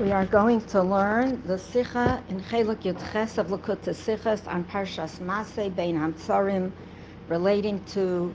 [0.00, 5.20] We are going to learn the Sikha in Chelek Yudches of Likkutei Sichos on Parshas
[5.20, 6.72] Masei Bein Hamtzorim,
[7.28, 8.34] relating to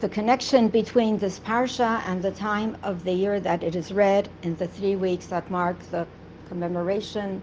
[0.00, 4.30] the connection between this parsha and the time of the year that it is read
[4.42, 6.06] in the three weeks that mark the
[6.48, 7.42] commemoration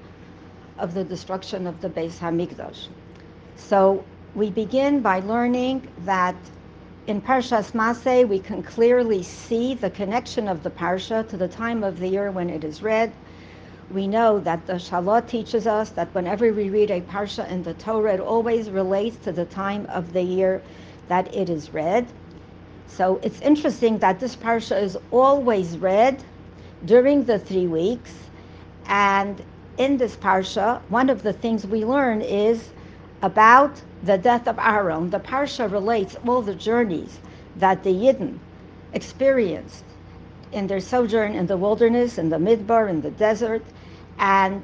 [0.80, 2.88] of the destruction of the Beis Hamikdash.
[3.56, 4.04] So
[4.34, 6.36] we begin by learning that
[7.08, 11.84] in Parshas Masei, we can clearly see the connection of the Parsha to the time
[11.84, 13.14] of the year when it is read.
[13.91, 17.76] We know that the Shalat teaches us that whenever we read a Parsha in the
[17.76, 20.64] Torah, it always relates to the time of the year
[21.08, 22.08] that it is read.
[22.88, 26.23] So it's interesting that this Parsha is always read
[26.86, 28.14] during the three weeks.
[28.88, 29.44] And
[29.78, 32.67] in this Parsha, one of the things we learn is
[33.26, 35.10] about the death of Aaron.
[35.10, 37.20] The Parsha relates all the journeys
[37.56, 38.38] that the Yidden
[38.94, 39.84] experienced
[40.52, 43.64] in their sojourn in the wilderness, in the Midbar, in the desert,
[44.20, 44.62] and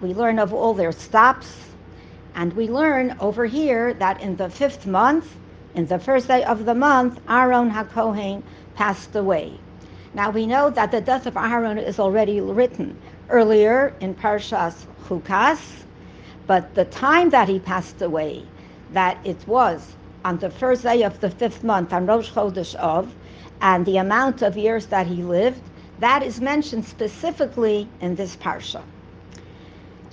[0.00, 1.54] we learn of all their stops.
[2.34, 5.36] And we learn over here that in the fifth month,
[5.74, 8.42] in the first day of the month, Aaron HaKohen
[8.74, 9.60] passed away.
[10.14, 12.96] Now we know that the death of Aaron is already written
[13.28, 15.84] earlier in Parshas Chukas,
[16.46, 18.44] but the time that he passed away,
[18.92, 23.12] that it was on the first day of the fifth month, on Rosh Chodesh Av,
[23.60, 25.62] and the amount of years that he lived,
[26.00, 28.82] that is mentioned specifically in this parsha.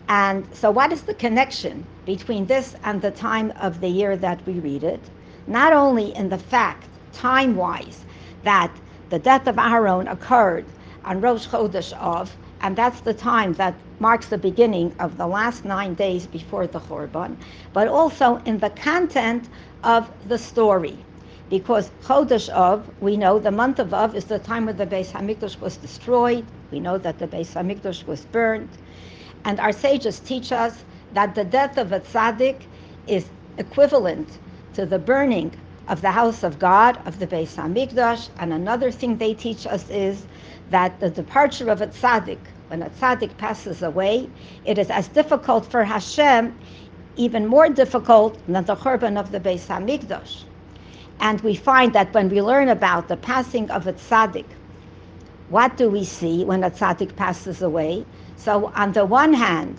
[0.08, 4.46] And so, what is the connection between this and the time of the year that
[4.46, 5.02] we read it?
[5.48, 8.06] Not only in the fact, time wise,
[8.44, 8.72] that
[9.10, 10.66] the death of Aaron occurred
[11.06, 15.64] on Rosh Chodesh Av, and that's the time that marks the beginning of the last
[15.64, 17.38] nine days before the Churban,
[17.72, 19.48] but also in the content
[19.84, 20.98] of the story.
[21.52, 25.12] Because Chodesh Av, we know the month of Av is the time when the Beis
[25.12, 26.46] Hamikdash was destroyed.
[26.72, 28.70] We know that the Beis Hamikdash was burned.
[29.46, 32.62] And our sages teach us that the death of a tzaddik
[33.06, 33.26] is
[33.60, 34.40] equivalent
[34.74, 35.52] to the burning
[35.88, 38.30] of the house of God, of the Beis Hamikdash.
[38.40, 40.26] And another thing they teach us is
[40.72, 42.40] that the departure of a tzaddik,
[42.72, 44.30] when a tzaddik passes away,
[44.64, 46.58] it is as difficult for Hashem,
[47.18, 50.46] even more difficult than the Churban of the Beis Hamikdash.
[51.20, 54.46] And we find that when we learn about the passing of a tzaddik,
[55.50, 58.06] what do we see when a tzaddik passes away?
[58.38, 59.76] So on the one hand,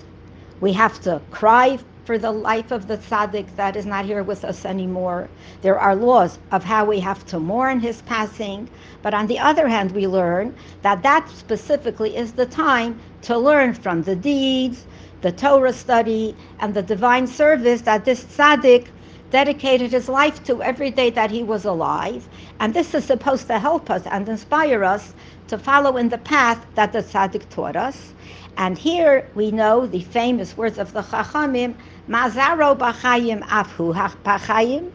[0.61, 4.45] we have to cry for the life of the tzaddik that is not here with
[4.45, 5.29] us anymore.
[5.61, 8.69] There are laws of how we have to mourn his passing.
[9.03, 13.75] But on the other hand, we learn that that specifically is the time to learn
[13.75, 14.85] from the deeds,
[15.21, 18.89] the Torah study, and the divine service that this tzaddik
[19.31, 22.29] dedicated his life to every day that he was alive.
[22.61, 25.15] And this is supposed to help us and inspire us
[25.49, 28.13] to follow in the path that the tzaddik taught us.
[28.59, 31.75] And here we know the famous words of the Chachamim,
[32.09, 34.91] Mazaro b'chayim afhu b'chayim,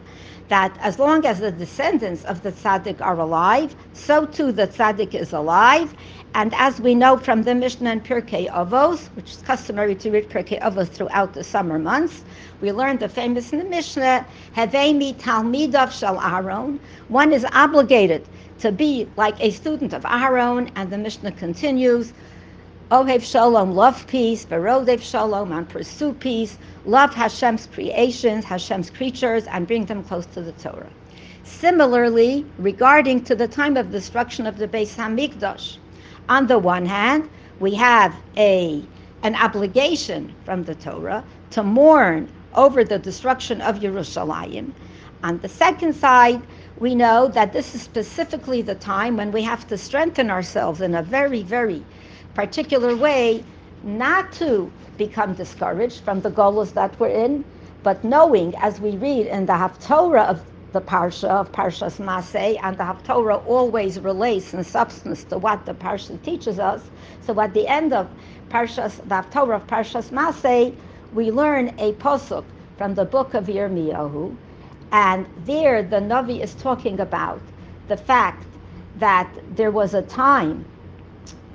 [0.48, 5.14] that as long as the descendants of the tzaddik are alive, so too the tzaddik
[5.14, 5.94] is alive.
[6.34, 10.28] And as we know from the Mishnah and Pirkei Avos, which is customary to read
[10.28, 12.22] Pirkei Avos throughout the summer months,
[12.60, 16.78] we learned the famous in the Mishnah, Hevemi Talmidav Shal Aaron.
[17.08, 18.26] One is obligated
[18.58, 22.12] to be like a student of Aaron, and the Mishnah continues,
[22.90, 26.56] Ohev Shalom, love peace, Verodev Shalom, and pursue peace,
[26.86, 30.88] love Hashem's creations, Hashem's creatures, and bring them close to the Torah.
[31.44, 35.76] Similarly, regarding to the time of destruction of the Beis Hamikdash,
[36.30, 37.28] on the one hand,
[37.60, 38.82] we have a
[39.22, 44.72] an obligation from the Torah to mourn over the destruction of Yerushalayim.
[45.22, 46.40] On the second side,
[46.78, 50.94] we know that this is specifically the time when we have to strengthen ourselves in
[50.94, 51.84] a very, very
[52.38, 53.42] particular way
[53.82, 57.44] not to become discouraged from the goals that we're in,
[57.82, 60.40] but knowing, as we read in the Haftorah of
[60.70, 65.74] the Parsha, of Parshas Masei, and the Haftorah always relates in substance to what the
[65.74, 66.80] Parsha teaches us.
[67.22, 68.08] So at the end of
[68.50, 70.76] Parshas, the Haftorah of Parshas Masei,
[71.12, 72.44] we learn a posuk
[72.76, 74.36] from the book of Yirmiyahu,
[74.92, 77.42] and there the Navi is talking about
[77.88, 78.46] the fact
[78.98, 80.64] that there was a time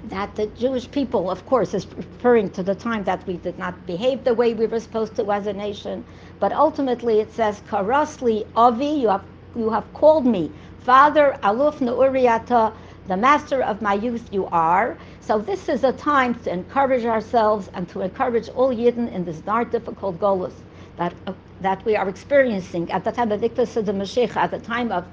[0.05, 3.85] that the Jewish people, of course, is referring to the time that we did not
[3.85, 6.03] behave the way we were supposed to as a nation.
[6.39, 9.23] But ultimately, it says, "Karasli Avi, you have
[9.55, 12.73] you have called me Father, Aluf Neuriata,
[13.07, 14.27] the master of my youth.
[14.31, 19.09] You are." So this is a time to encourage ourselves and to encourage all Yidden
[19.13, 20.53] in this dark, difficult golus
[20.97, 24.91] that uh, that we are experiencing at the time of the Mashiach, at the time
[24.91, 25.05] of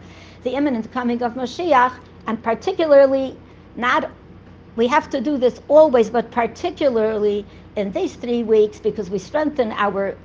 [0.42, 1.92] the imminent coming of Mashiach,
[2.26, 3.36] and particularly
[3.76, 4.10] not
[4.76, 7.44] we have to do this always, but particularly
[7.76, 10.16] in these three weeks because we strengthen our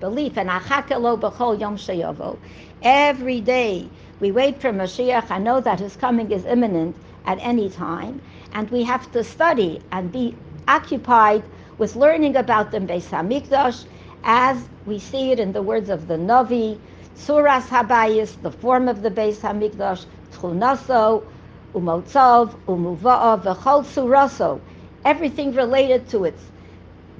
[0.00, 2.38] belief in Achakelo B'chol Yom.
[2.82, 3.88] Every day
[4.20, 5.30] we wait for Mashiach.
[5.30, 6.96] I know that his coming is imminent
[7.26, 8.20] at any time,
[8.52, 10.36] and we have to study and be
[10.68, 11.42] occupied
[11.78, 13.84] with learning about the Beis Hamikdash,
[14.22, 16.78] as we see it in the words of the Navi,
[17.16, 21.24] Suras Habayis, the form of the Beis Hamikdash, Tchunaso,
[21.74, 24.60] Umotzov, Umuva'ov, V'chol Suraso,
[25.04, 26.42] everything related to its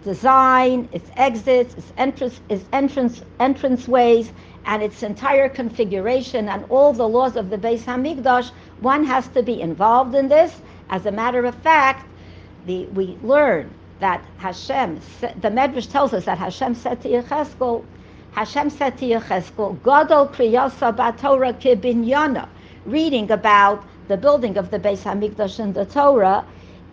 [0.04, 4.32] design, its exits, its entrance, its entrance, entrance ways,
[4.66, 9.42] and its entire configuration and all the laws of the Beis Hamikdash, one has to
[9.42, 10.60] be involved in this.
[10.90, 12.06] As a matter of fact,
[12.66, 17.84] the, we learn that Hashem, the Medrash tells us that Hashem said to Yecheskel,
[18.32, 22.48] Hashem said to Yecheskel, Gadol Kriyasa Batorah Kibinyana,
[22.84, 26.44] reading about the building of the Beis Hamikdash in the Torah,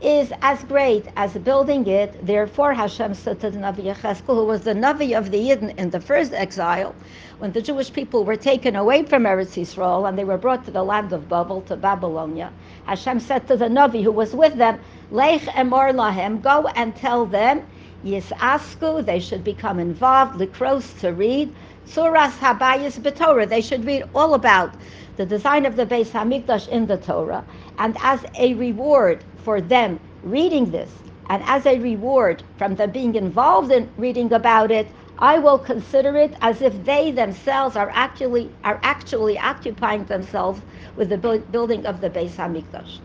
[0.02, 2.25] is as great as building it.
[2.25, 5.92] Therefore, Hashem said to the Navi Yecheskel, who was the Navi of the Yidden in
[5.92, 6.96] the first exile,
[7.38, 10.72] when the Jewish people were taken away from Eretz Yisrael and they were brought to
[10.72, 12.52] the land of Babel, to Babylonia,
[12.86, 14.80] Hashem said to the Navi who was with them,
[15.12, 17.62] Lech emor lahem, go and tell them,
[18.04, 21.54] Yisasku, they should become involved, likros, to read,
[21.86, 24.74] Suras Habayis B'Torah, they should read all about
[25.21, 27.45] the design of the Beis Hamikdash in the Torah,
[27.77, 30.91] and as a reward for them reading this,
[31.29, 34.88] and as a reward from them being involved in reading about it,
[35.19, 40.59] I will consider it as if they themselves are actually are actually occupying themselves
[40.95, 41.19] with the
[41.51, 42.97] building of the Beis Hamikdash.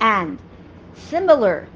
[0.00, 0.38] And
[0.94, 1.66] similar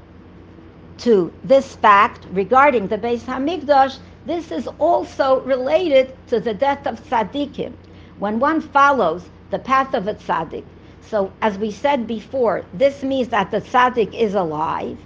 [0.99, 7.03] to this fact regarding the Beis Hamikdash, this is also related to the death of
[7.09, 7.73] tzaddikim.
[8.19, 10.63] When one follows the path of a tzaddik,
[11.01, 14.97] so, as we said before, this means that the tzaddik is alive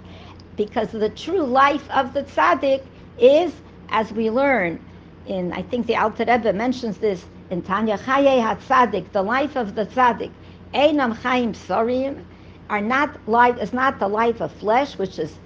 [0.56, 2.82] because the true life of the tzaddik
[3.18, 3.52] is,
[3.90, 4.82] as we learn
[5.26, 9.74] in, I think the Alter Rebbe mentions this in Tanya Chaye HaTzadik, the life of
[9.74, 10.30] the tzaddik,
[10.72, 12.24] Einam Chaim Sorim,
[12.70, 15.38] are not life, is not the life of flesh, which is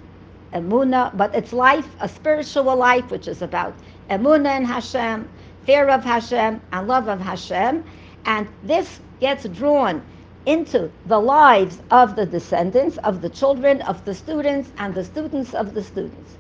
[0.52, 3.74] emuna, but it's life, a spiritual life, which is about
[4.08, 5.28] emuna in Hashem,
[5.64, 7.82] fear of Hashem, and love of Hashem.
[8.26, 10.02] And this gets drawn
[10.46, 15.54] into the lives of the descendants, of the children, of the students, and the students
[15.54, 16.36] of the students.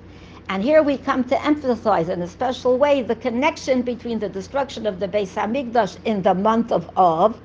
[0.48, 4.86] And here we come to emphasize in a special way the connection between the destruction
[4.86, 7.38] of the Beis Hamikdash in the month of Av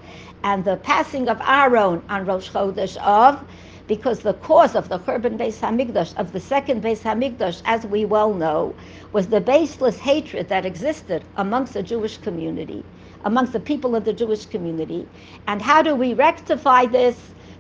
[0.44, 3.40] and the passing of Aaron on Rosh Chodesh Av,
[3.88, 8.06] because the cause of the Churban Beis Hamikdash, of the second Beis Hamikdash, as we
[8.06, 8.76] well know,
[9.12, 12.84] was the baseless hatred that existed amongst the Jewish community
[13.26, 15.08] amongst the people of the Jewish community.
[15.48, 17.18] And how do we rectify this?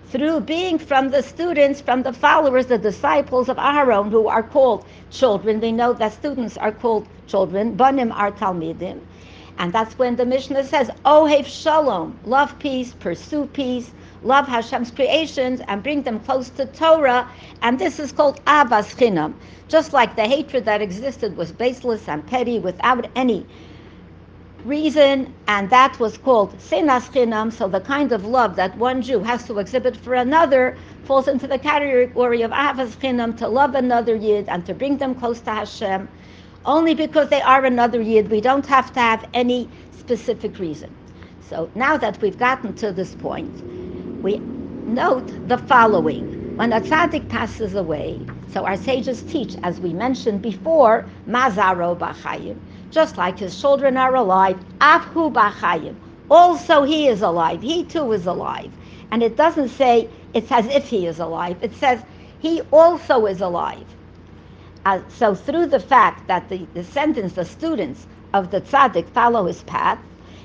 [0.08, 4.86] Through being from the students, from the followers, the disciples of Aaron, who are called
[5.12, 5.60] children.
[5.60, 7.76] We know that students are called children.
[7.76, 9.02] Banim are Talmidim.
[9.60, 13.92] And that's when the Mishnah says, Ohev Shalom, love peace, pursue peace,
[14.24, 17.30] love Hashem's creations, and bring them close to Torah.
[17.62, 19.34] And this is called Avas Chinam.
[19.68, 23.46] Just like the hatred that existed was baseless and petty without any
[24.66, 27.52] reason, and that was called senas chinam.
[27.52, 31.48] So the kind of love that one Jew has to exhibit for another falls into
[31.48, 35.52] the category of avas chinam to love another yid and to bring them close to
[35.52, 36.08] Hashem,
[36.66, 38.30] only because they are another yid.
[38.30, 40.94] We don't have to have any specific reason.
[41.50, 43.52] So now that we've gotten to this point,
[44.22, 44.40] we
[44.86, 46.56] note the following.
[46.58, 48.20] When a tzaddik passes away,
[48.52, 52.58] so our sages teach, as we mentioned before, mazaro b'chayim
[52.92, 55.96] just like his children are alive, afhu b'chayim.
[56.30, 57.62] Also, he is alive.
[57.62, 58.72] He too is alive.
[59.12, 61.58] And it doesn't say it's as if he is alive.
[61.62, 62.02] It says
[62.40, 63.86] he also is alive.
[64.86, 69.64] Uh, so through the fact that the descendants, the students of the tzaddik follow his
[69.64, 70.00] path,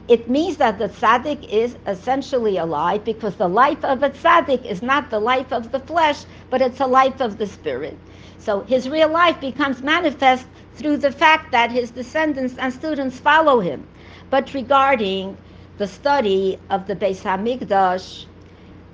[0.09, 4.83] it means that the tzaddik is essentially alive because the life of a tzaddik is
[4.83, 7.97] not the life of the flesh, but it's a life of the spirit.
[8.39, 13.61] So his real life becomes manifest through the fact that his descendants and students follow
[13.61, 13.87] him.
[14.31, 15.37] But regarding
[15.79, 18.27] the study of the Beis Hamikdash,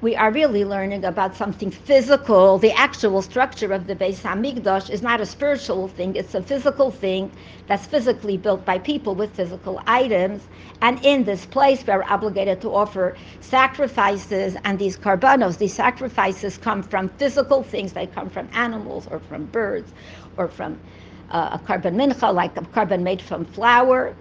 [0.02, 2.56] we are really learning about something physical.
[2.56, 6.90] The actual structure of the Beis Hamikdash is not a spiritual thing, it's a physical
[6.90, 7.30] thing
[7.66, 10.46] that's physically built by people with physical items.
[10.80, 16.82] And in this place, we're obligated to offer sacrifices, and these karbanos, these sacrifices come
[16.82, 17.92] from physical things.
[17.92, 19.92] They come from animals or from birds
[20.38, 20.80] or from
[21.30, 24.14] a karban mincha, like a karban made from flour.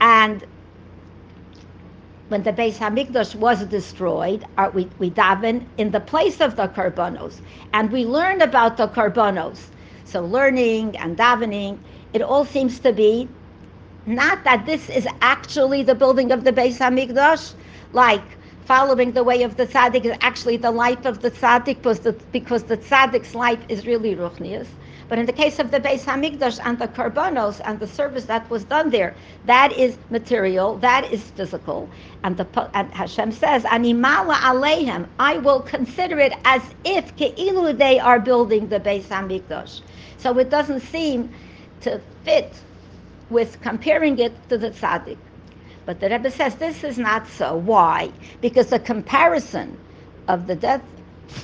[0.00, 0.44] And
[2.28, 6.68] when the Beis Hamikdash was destroyed, uh, we, we daven in the place of the
[6.68, 7.40] karbanos,
[7.72, 9.58] and we learn about the karbanos.
[10.04, 11.78] So learning and davening,
[12.12, 13.28] it all seems to be
[14.06, 17.54] not that this is actually the building of the Beis Hamikdash,
[17.92, 18.22] like
[18.64, 22.12] following the way of the tzaddik is actually the life of the tzaddik because the,
[22.32, 24.68] because the tzaddik's life is really ruchnius.
[25.10, 28.48] But in the case of the Beis Hamikdash and the karbanos and the service that
[28.48, 31.90] was done there, that is material, that is physical.
[32.22, 37.98] And, the, and Hashem says, Animala alehem, I will consider it as if keilu they
[37.98, 39.80] are building the Beis Hamikdash.
[40.18, 41.34] So it doesn't seem
[41.80, 42.54] to fit
[43.30, 45.18] with comparing it to the tzaddik.
[45.86, 47.56] But the Rebbe says this is not so.
[47.56, 48.12] Why?
[48.40, 49.76] Because the comparison
[50.28, 50.84] of the death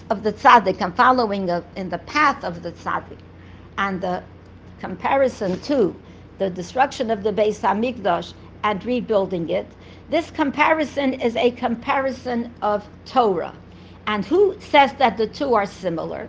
[0.09, 3.19] of the tzaddik and following in the path of the tzaddik
[3.79, 4.23] and the
[4.81, 5.95] comparison to
[6.39, 9.67] the destruction of the Beis Hamikdash and rebuilding it,
[10.11, 13.55] this comparison is a comparison of Torah.
[14.07, 16.29] And who says that the two are similar?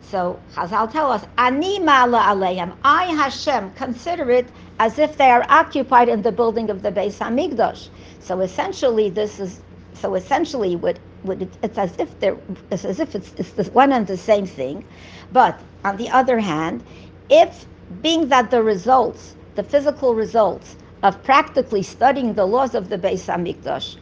[0.00, 5.44] So Chazal tell us, Ani mala aleim, I Hashem consider it as if they are
[5.48, 7.88] occupied in the building of the Beis Hamikdash.
[8.20, 9.60] So essentially, this is
[9.94, 10.98] so essentially what,
[11.30, 14.84] it's as if it's as if it's, it's the one and the same thing.
[15.32, 16.84] But on the other hand,
[17.30, 17.66] if
[18.02, 23.26] being that the results, the physical results of practically studying the laws of the Beis
[23.26, 23.96] Hamikdash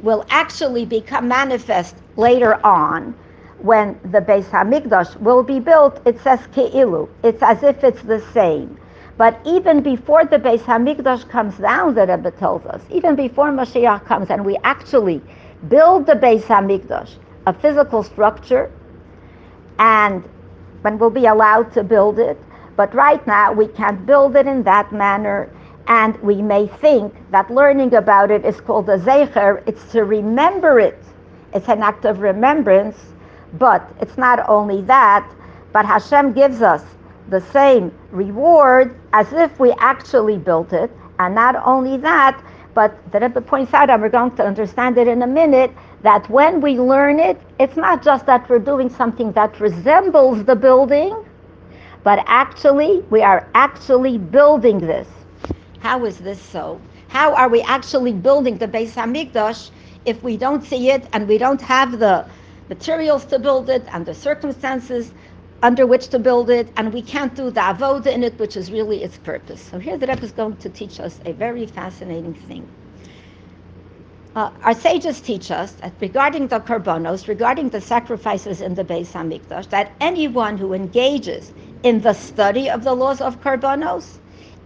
[0.00, 3.14] will actually become manifest later on
[3.62, 7.08] when the Beis Hamikdash will be built, it says keilu.
[7.22, 8.78] It's as if it's the same.
[9.18, 14.06] But even before the Beis Hamikdash comes down, the Rebbe tells us, even before Mashiach
[14.06, 15.20] comes and we actually
[15.68, 17.10] build the Beis Hamikdash,
[17.46, 18.70] a physical structure,
[19.78, 20.24] and
[20.82, 22.38] when we'll be allowed to build it.
[22.76, 25.50] But right now, we can't build it in that manner,
[25.86, 29.62] and we may think that learning about it is called a zecher.
[29.66, 30.98] It's to remember it.
[31.52, 32.96] It's an act of remembrance,
[33.54, 35.28] but it's not only that,
[35.72, 36.82] but Hashem gives us
[37.28, 40.90] the same reward as if we actually built it.
[41.18, 42.42] And not only that,
[42.74, 45.72] but the Rebbe points out, and we're going to understand it in a minute,
[46.02, 50.56] that when we learn it, it's not just that we're doing something that resembles the
[50.56, 51.24] building,
[52.02, 55.08] but actually, we are actually building this.
[55.80, 56.80] How is this so?
[57.08, 59.70] How are we actually building the Beis Hamikdash
[60.04, 62.26] if we don't see it and we don't have the
[62.68, 65.12] materials to build it and the circumstances
[65.62, 68.72] under which to build it, and we can't do the avoda in it, which is
[68.72, 69.60] really its purpose.
[69.60, 72.68] So here the Rebbe is going to teach us a very fascinating thing.
[74.34, 79.12] Uh, our sages teach us that regarding the karbanos, regarding the sacrifices in the Beis
[79.12, 81.52] Hamikdash, that anyone who engages
[81.82, 84.18] in the study of the laws of karbanos,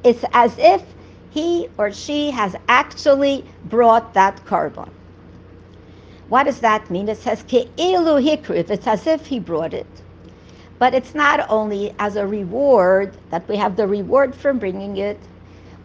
[0.04, 0.82] it's as if
[1.30, 4.90] he or she has actually brought that karban.
[6.28, 7.08] What does that mean?
[7.08, 8.70] It says ke'ilu hikriv.
[8.70, 10.03] It's as if he brought it.
[10.78, 15.20] But it's not only as a reward that we have the reward for bringing it,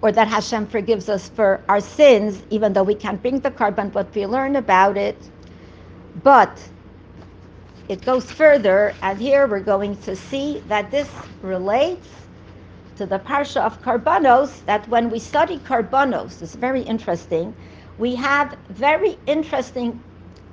[0.02, 3.92] or that Hashem forgives us for our sins, even though we can't bring the karban,
[3.92, 5.18] but we learn about it.
[6.24, 6.58] But
[7.88, 11.10] it goes further, and here we're going to see that this
[11.42, 12.08] relates
[12.98, 14.64] to the parsha of karbanos.
[14.66, 17.54] That when we study karbanos, it's very interesting.
[17.98, 20.02] We have very interesting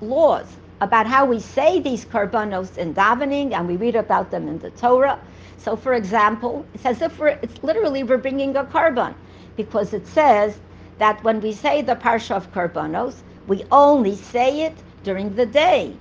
[0.00, 0.47] laws
[0.80, 4.71] about how we say these karbanos in davening, and we read about them in the
[4.71, 5.18] Torah.
[5.59, 9.14] So, for example, it's as if we're, it's literally we're bringing a karban,
[9.56, 10.59] because it says
[10.99, 13.16] that when we say the parsha of karbanos,
[13.47, 15.97] we only say it during the day.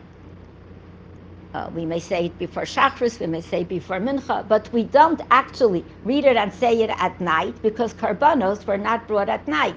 [1.53, 4.84] Uh, we may say it before Shachris, we may say it before Mincha, but we
[4.84, 9.48] don't actually read it and say it at night because karbanos were not brought at
[9.48, 9.75] night.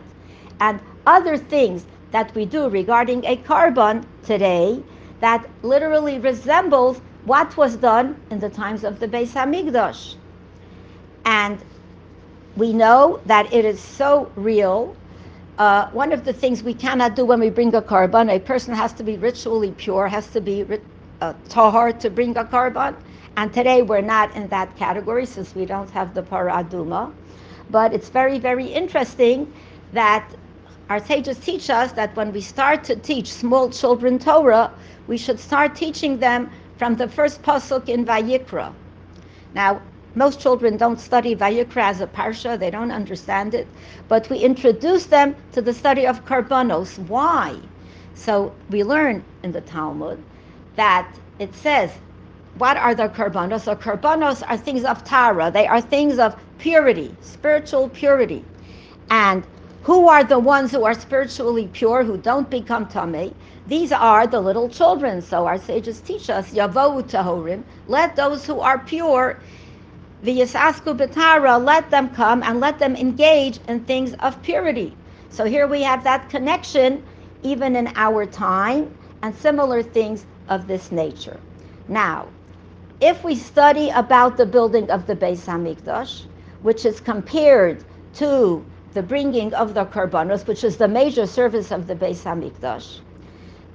[0.60, 4.82] And other things that we do regarding a karban today
[5.20, 10.14] that literally resembles what was done in the times of the Beis Hamikdash.
[11.24, 11.58] And
[12.56, 14.96] we know that it is so real.
[15.58, 18.72] Uh, one of the things we cannot do when we bring a karban, a person
[18.74, 20.64] has to be ritually pure, has to be
[21.20, 22.94] uh, tahar to bring a karban.
[23.36, 27.12] And today we're not in that category since we don't have the paraduma.
[27.70, 29.52] But it's very, very interesting
[29.92, 30.28] that
[30.88, 34.72] our sages teach us that when we start to teach small children Torah,
[35.06, 38.72] we should start teaching them from the first pasuk in Vayikra.
[39.54, 39.82] Now,
[40.14, 43.66] most children don't study Vayikra as a parsha; they don't understand it.
[44.08, 46.98] But we introduce them to the study of karbanos.
[46.98, 47.56] Why?
[48.14, 50.22] So we learn in the Talmud
[50.76, 51.06] that
[51.38, 51.90] it says,
[52.56, 53.64] "What are the karbanos?
[53.64, 55.50] The karbanos are things of tara.
[55.50, 58.44] They are things of purity, spiritual purity,
[59.10, 59.44] and
[59.88, 63.32] Who are the ones who are spiritually pure, who don't become tummy?
[63.68, 65.22] These are the little children.
[65.22, 69.40] So our sages teach us, Yavohu Tahorim, let those who are pure,
[70.22, 74.94] the Yisasku Betara, let them come and let them engage in things of purity.
[75.30, 77.02] So here we have that connection,
[77.42, 81.40] even in our time, and similar things of this nature.
[81.88, 82.28] Now,
[83.00, 86.26] if we study about the building of the Beis Hamikdash,
[86.60, 87.82] which is compared
[88.16, 88.62] to
[88.98, 92.98] the bringing of the korbanos, which is the major service of the Beis Hamikdash.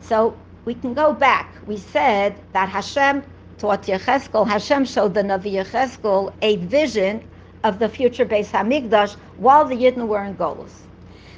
[0.01, 1.55] So we can go back.
[1.65, 3.23] We said that Hashem
[3.57, 7.25] taught Yecheskel, Hashem showed the Navi Yecheskel a vision
[7.63, 10.73] of the future Beis Hamikdash while the Yidden were in Golus.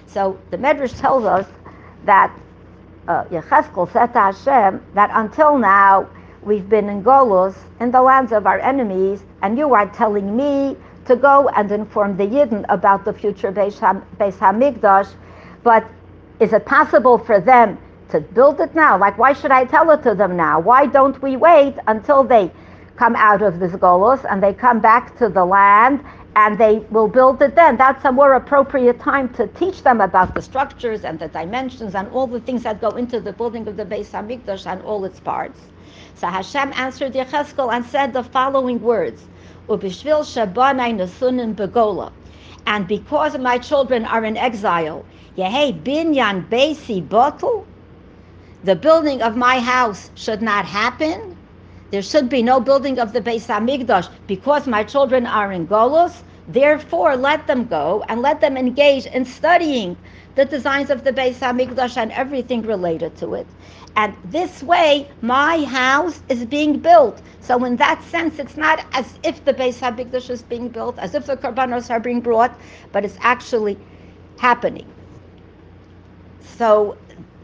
[0.07, 1.45] So the Medrash tells us
[2.05, 2.35] that
[3.07, 6.09] uh, Yecheskel said to Hashem that until now
[6.41, 10.75] we've been in Golus, in the lands of our enemies, and you are telling me
[11.05, 15.09] to go and inform the Yidden about the future Beis, Ham, Beis Hamikdash,
[15.63, 15.85] but
[16.39, 17.77] is it possible for them
[18.09, 18.97] to build it now?
[18.97, 20.59] Like, why should I tell it to them now?
[20.59, 22.51] Why don't we wait until they
[22.97, 26.03] come out of this Golos and they come back to the land
[26.35, 27.77] and they will build it then?
[27.77, 32.09] That's a more appropriate time to teach them about the structures and the dimensions and
[32.09, 35.19] all the things that go into the building of the Beis Hamikdash and all its
[35.19, 35.59] parts.
[36.15, 39.23] So Hashem answered Yecheskel and said the following words.
[39.69, 42.11] Ubishvil Shabbanai Nasunim Begola.
[42.67, 45.05] And because my children are in exile,
[45.37, 47.67] Yehei Binyan Bottle,
[48.63, 51.37] the building of my house should not happen.
[51.91, 56.23] There should be no building of the Beis Hamikdash because my children are in Golos.
[56.47, 59.97] Therefore, let them go and let them engage in studying
[60.35, 63.47] the designs of the Beis Hamikdash and everything related to it.
[63.95, 67.21] And this way, my house is being built.
[67.39, 71.15] So in that sense, it's not as if the Beis Hamikdash is being built, as
[71.15, 72.59] if the korbanos are being brought,
[72.91, 73.77] but it's actually
[74.37, 74.85] happening.
[76.57, 76.97] So,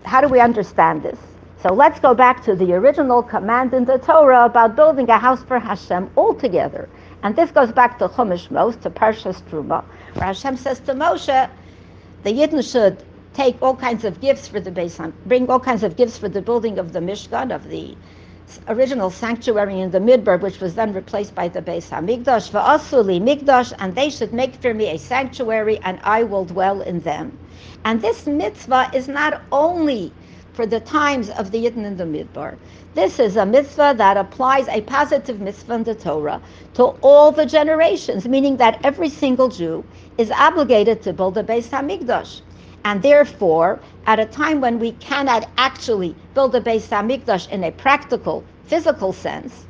[0.04, 1.20] how do we understand this?
[1.62, 5.44] So let's go back to the original command in the Torah about building a house
[5.44, 6.90] for Hashem altogether.
[7.24, 9.84] And this goes back to Chumash Mos, to Parshas Truma,
[10.16, 11.50] where Hashem says to Moshe,
[12.24, 15.96] the Yidden should take all kinds of gifts for the Beis bring all kinds of
[15.96, 17.96] gifts for the building of the Mishkan, of the
[18.68, 23.74] original sanctuary in the Midbar, which was then replaced by the Beis Hamikdash, va'asuli Mikdash,
[23.80, 27.38] and they should make for me a sanctuary, and I will dwell in them.
[27.86, 30.12] And this mitzvah is not only
[30.54, 32.58] for the times of the Yidden in the Midbar.
[32.94, 36.42] This is a mitzvah that applies a positive mitzvah in the Torah
[36.74, 39.86] to all the generations, meaning that every single Jew
[40.18, 42.42] is obligated to build a Beis Hamikdash.
[42.84, 47.72] And therefore, at a time when we cannot actually build a Beis Hamikdash in a
[47.72, 49.66] practical, physical sense,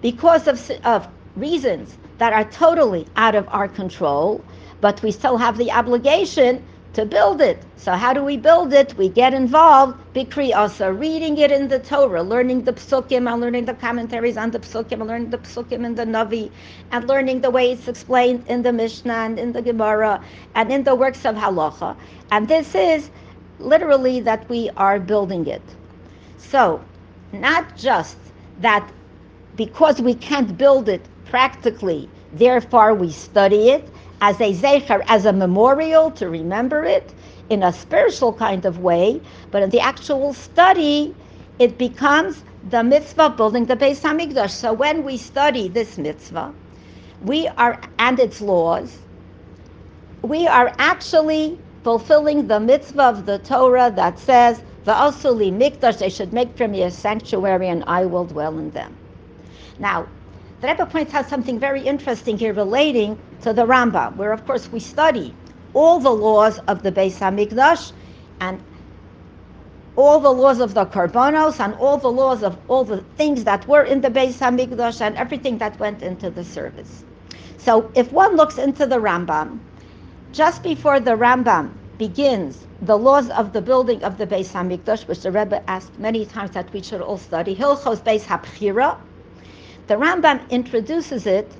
[0.00, 4.42] because of, of reasons that are totally out of our control,
[4.80, 6.64] but we still have the obligation
[6.98, 7.62] to build it.
[7.76, 8.92] So how do we build it?
[8.98, 13.66] We get involved, Bikri also reading it in the Torah, learning the psukim and learning
[13.66, 16.50] the commentaries on the psukim, and learning the psukim in the Navi,
[16.90, 20.20] and learning the way it's explained in the Mishnah and in the Gemara
[20.56, 21.96] and in the works of Halacha.
[22.32, 23.10] And this is
[23.60, 25.62] literally that we are building it.
[26.36, 26.82] So,
[27.32, 28.16] not just
[28.58, 28.90] that
[29.54, 33.88] because we can't build it practically, therefore we study it,
[34.20, 37.14] as a zecher, as a memorial to remember it
[37.50, 41.14] in a spiritual kind of way, but in the actual study,
[41.58, 44.50] it becomes the mitzvah building the Beis Hamikdash.
[44.50, 46.52] So when we study this mitzvah,
[47.22, 48.98] we are and its laws,
[50.22, 56.32] we are actually fulfilling the mitzvah of the Torah that says, "Va'asuli mikdash," they should
[56.32, 58.94] make for me a sanctuary, and I will dwell in them.
[59.78, 60.06] Now,
[60.60, 64.70] the Rebbe points out something very interesting here relating to the Rambam, where of course
[64.72, 65.32] we study
[65.72, 67.92] all the laws of the Beis Hamikdash
[68.40, 68.60] and
[69.94, 73.68] all the laws of the Karbonos and all the laws of all the things that
[73.68, 77.04] were in the Beis Hamikdash and everything that went into the service.
[77.58, 79.60] So if one looks into the Rambam,
[80.32, 85.20] just before the Rambam begins the laws of the building of the Beis Hamikdash, which
[85.20, 88.96] the Rebbe asked many times that we should all study, Hilchos Beis Habchira,
[89.88, 91.50] the Rambam introduces it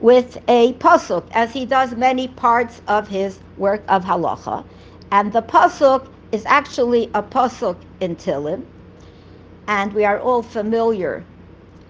[0.00, 4.64] with a pasuk, as he does many parts of his work of halacha,
[5.10, 8.64] and the pasuk is actually a pasuk in Tilim,
[9.66, 11.22] and we are all familiar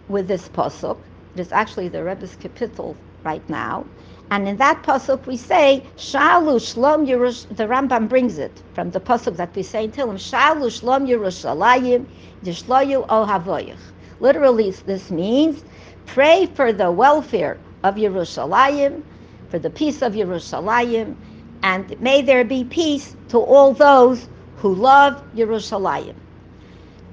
[0.08, 0.98] with this pasuk.
[1.36, 3.86] It is actually the Rebbe's kapitel right now,
[4.32, 7.46] and in that pasuk we say Shalu Shlom Yerush.
[7.56, 10.16] The Rambam brings it from the pasuk that we say in Tilim.
[10.16, 12.04] Shalu Shlom Yerushalayim
[12.42, 13.78] Yishloyu Ohavoyich.
[14.20, 15.62] Literally, this means
[16.07, 19.02] pray for the welfare of Yerushalayim,
[19.48, 21.14] for the peace of Yerushalayim,
[21.62, 26.14] and may there be peace to all those who love Yerushalayim.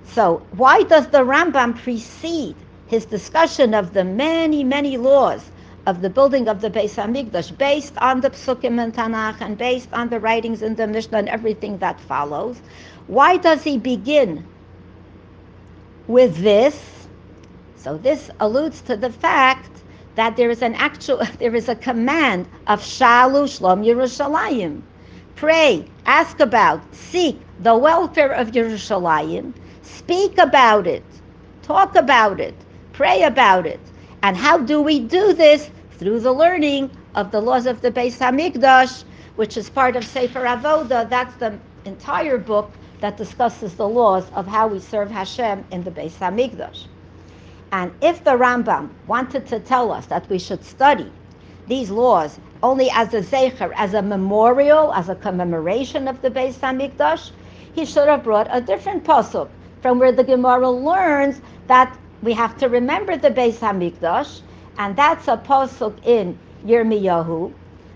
[0.08, 2.56] So, why does the Rambam precede
[2.88, 5.52] his discussion of the many, many laws
[5.86, 9.89] of the building of the Beis Hamikdash, based on the Psukim and Tanakh, and based
[9.94, 12.60] on the writings in the Mishnah and everything that follows?
[13.08, 14.44] Why does he begin
[16.08, 16.94] with this?
[17.86, 19.69] So this alludes to the fact
[20.15, 24.82] that there is an actual, there is a command of Shalu Shlom Yerushalayim.
[25.36, 31.04] Pray, ask about, seek the welfare of Yerushalayim, speak about it,
[31.62, 32.56] talk about it,
[32.91, 33.82] pray about it.
[34.24, 35.69] And how do we do this?
[36.00, 39.04] Through the learning of the laws of the Beis Hamikdash,
[39.36, 41.08] which is part of Sefer Avoda.
[41.08, 42.71] That's the entire book
[43.02, 46.88] that discusses the laws of how we serve Hashem in the Beis Hamikdash.
[47.78, 51.12] And if the Rambam wanted to tell us that we should study
[51.68, 56.58] these laws only as a zecher, as a memorial, as a commemoration of the Beis
[56.60, 57.32] Hamikdash,
[57.74, 59.50] he should have brought a different pasuk
[59.82, 64.40] from where the Gemara learns that we have to remember the Beis Hamikdash,
[64.78, 67.52] and that's a pasuk in Yirmiyahu,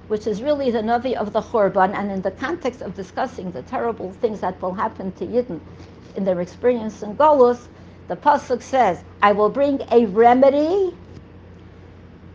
[0.10, 3.62] which is really the Navi of the Churban, and in the context of discussing the
[3.62, 5.62] terrible things that will happen to Yidden
[6.18, 7.70] in their experience in Golus,
[8.10, 10.98] the pasuk says, "I will bring a remedy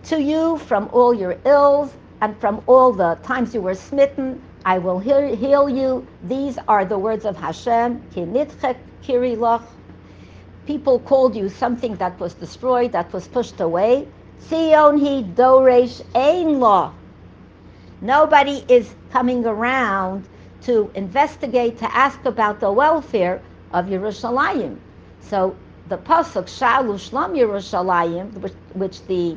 [0.04, 4.40] to you from all your ills and from all the times you were smitten.
[4.64, 6.06] I will heal, heal you.
[6.22, 8.02] These are the words of Hashem.
[10.66, 14.08] People called you something that was destroyed, that was pushed away.
[14.48, 16.00] Sion he doresh.
[18.00, 20.24] Nobody is coming around
[20.62, 24.78] to investigate, to ask about the welfare of Yerushalayim.
[25.20, 25.56] So
[25.88, 29.36] the pasuk Shalu Yerushalayim, which, which the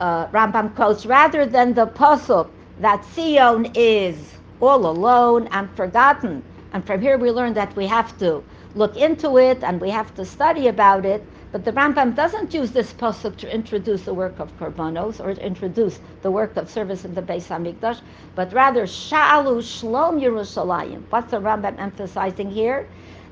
[0.00, 2.48] uh, Rambam quotes, rather than the pasuk
[2.80, 4.16] that Sion is
[4.60, 6.42] all alone and forgotten.
[6.72, 8.42] And from here we learn that we have to
[8.74, 11.24] look into it and we have to study about it.
[11.50, 15.44] But the Rambam doesn't use this pasuk to introduce the work of korbanos or to
[15.44, 18.00] introduce the work of service in the Beis Hamikdash,
[18.34, 21.02] but rather Shalu Shlom Yerushalayim.
[21.08, 22.86] What's the Rambam emphasizing here?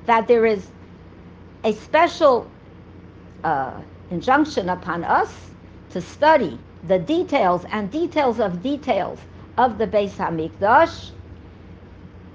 [0.06, 0.66] That there is
[1.66, 2.48] a special
[3.42, 5.33] uh, injunction upon us
[5.90, 9.18] to study the details and details of details
[9.59, 11.11] of the Beis Hamikdash.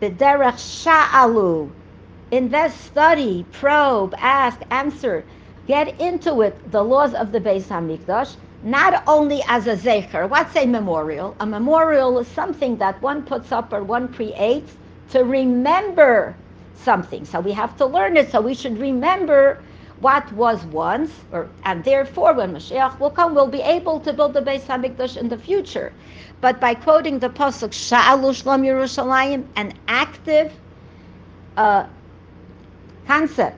[0.02, 1.72] B'derech Sha'alu.
[2.32, 5.24] Invest, study, probe, ask, answer
[5.68, 10.28] get into it the laws of the Beis Hamikdash, not only as a zecher.
[10.28, 11.36] What's a memorial?
[11.40, 14.76] A memorial is something that one puts up or one creates
[15.12, 16.36] to remember
[16.76, 17.26] something.
[17.26, 18.32] So we have to learn it.
[18.32, 19.64] So we should remember
[20.00, 24.34] what was once, or and therefore when Mashiach will come, we'll be able to build
[24.34, 25.94] the Beis Hamikdash in the future.
[26.42, 30.52] But by quoting the pasuk Sha'alu Shlom Yerushalayim, an active
[31.56, 31.86] uh,
[33.06, 33.58] concept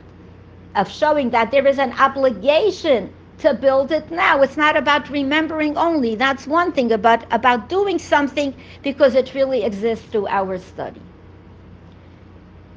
[0.75, 4.41] of showing that there is an obligation to build it now.
[4.41, 6.15] It's not about remembering only.
[6.15, 11.01] That's one thing about about doing something because it really exists through our study.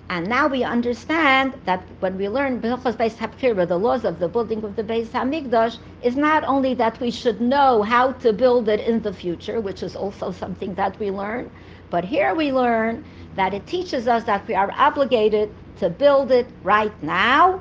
[0.08, 4.76] And now we understand that when we learn Beis the laws of the building of
[4.76, 9.02] the Beis Hamikdash, is not only that we should know how to build it in
[9.02, 11.50] the future, which is also something that we learn,
[11.90, 16.46] but here we learn that it teaches us that we are obligated to build it
[16.62, 17.60] right now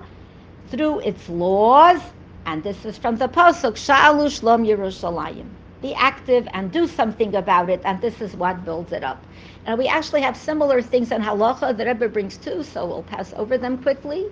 [0.69, 1.99] through its laws,
[2.45, 5.47] and this is from the Pasuk, Sha'alu Shlom Yerushalayim.
[5.85, 9.23] Be active and do something about it, and this is what builds it up.
[9.67, 13.35] And we actually have similar things in halacha that Rebbe brings too, so we'll pass
[13.37, 14.25] over them quickly.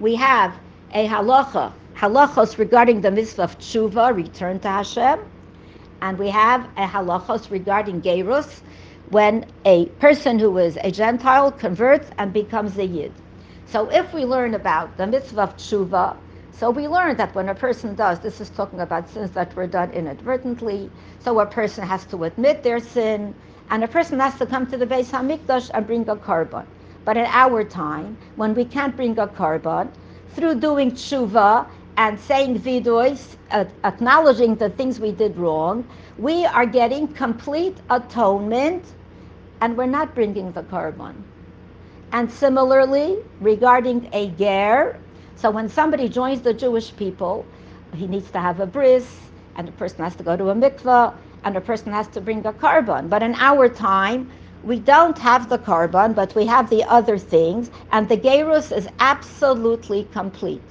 [0.00, 0.54] We have
[0.94, 5.20] a halacha, halachos regarding the mitzvah of tshuva, return to Hashem,
[6.00, 8.62] and we have a halachos regarding gerus,
[9.10, 13.12] when a person who is a Gentile converts and becomes a Yid.
[13.66, 16.16] So if we learn about the mitzvah of tshuva,
[16.58, 19.66] so we learn that when a person does, this is talking about sins that were
[19.66, 20.90] done inadvertently,
[21.20, 23.34] so a person has to admit their sin,
[23.70, 26.64] and a person has to come to the Beis Hamikdash and bring a korban.
[27.04, 29.90] But in our time, when we can't bring a korban,
[30.30, 31.66] through doing tshuva
[31.96, 35.86] and saying vidois, uh, acknowledging the things we did wrong,
[36.18, 38.84] we are getting complete atonement,
[39.60, 41.14] and we're not bringing the korban.
[42.12, 44.98] And similarly, regarding a ger,
[45.36, 47.46] so when somebody joins the Jewish people,
[47.94, 49.20] he needs to have a bris,
[49.56, 52.44] and the person has to go to a mikveh, and a person has to bring
[52.46, 53.08] a korban.
[53.10, 54.30] But in our time,
[54.64, 58.88] we don't have the korban, but we have the other things, and the gerus is
[59.00, 60.62] absolutely complete.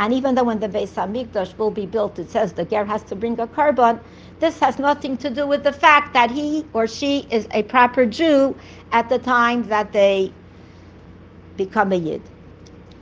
[0.00, 3.02] And even though when the Beis Hamikdash will be built, it says the ger has
[3.04, 4.00] to bring a korban.
[4.40, 8.06] This has nothing to do with the fact that he or she is a proper
[8.06, 8.56] Jew
[8.92, 10.32] at the time that they
[11.56, 12.31] become a yid.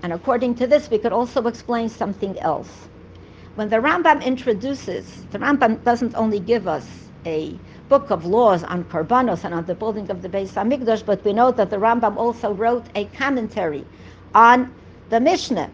[0.03, 2.89] And according to this, we could also explain something else.
[3.57, 6.87] When the Rambam introduces, the Rambam doesn't only give us
[7.27, 7.59] a
[7.89, 11.33] book of laws on korbanos and on the building of the Beis Hamikdash, but we
[11.33, 13.85] know that the Rambam also wrote a commentary
[14.35, 14.73] on
[15.11, 15.69] the Mishnah.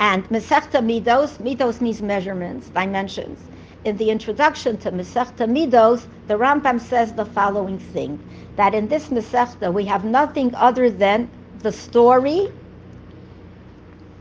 [0.00, 3.38] And Masechta Midos, Midos means measurements, dimensions.
[3.84, 8.18] In the introduction to Masechta Midos, the Rambam says the following thing,
[8.56, 11.28] that in this Masechta we have nothing other than
[11.58, 12.50] the story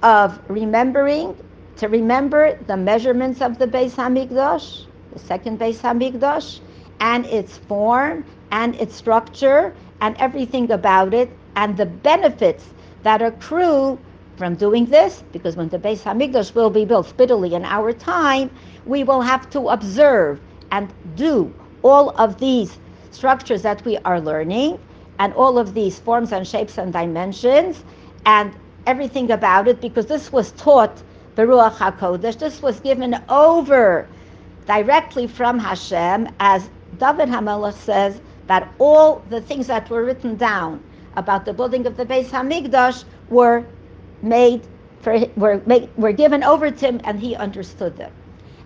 [0.04, 1.36] of remembering,
[1.78, 6.60] to remember the measurements of the Beis Hamikdash, the second Beis Hamikdash,
[7.00, 12.66] and its form and its structure and everything about it and the benefits
[13.04, 14.00] that accrue
[14.38, 18.52] from doing this, because when the Beis Hamikdash will be built speedily in our time,
[18.86, 20.40] we will have to observe
[20.72, 22.78] and do all of these
[23.12, 24.80] structures that we are learning
[25.20, 27.84] and all of these forms and shapes and dimensions
[28.26, 28.54] and
[28.88, 31.04] everything about it, because this was taught
[31.36, 32.40] Beruach HaKodesh.
[32.40, 34.08] This was given over
[34.66, 40.82] directly from Hashem, as David Hamelech says that all the things that were written down
[41.16, 43.66] about the building of the Beis Hamikdash were
[44.22, 44.62] made
[45.02, 48.12] for were made, were given over to him, and he understood them.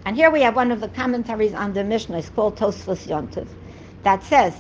[0.06, 2.20] And here we have one of the commentaries on the Mishnah.
[2.20, 3.48] It's called Tosfos Yontiv,
[4.04, 4.54] that says